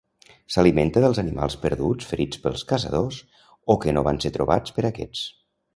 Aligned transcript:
S'alimenta 0.53 1.03
dels 1.03 1.19
animals 1.23 1.57
perduts 1.65 2.09
ferits 2.13 2.41
pels 2.47 2.65
caçadors 2.73 3.21
o 3.75 3.79
que 3.85 3.95
no 3.99 4.09
van 4.11 4.25
ser 4.27 4.37
trobats 4.41 4.77
per 4.79 4.91
aquests. 4.93 5.29